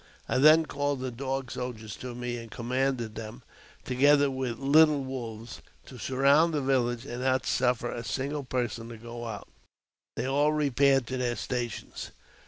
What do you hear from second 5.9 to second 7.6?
surround the village, and not